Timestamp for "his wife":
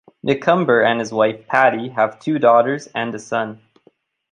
0.99-1.45